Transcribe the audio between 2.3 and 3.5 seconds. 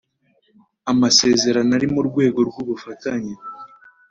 rw ubufatanye